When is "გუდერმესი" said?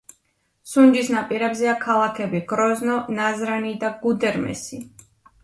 4.09-4.83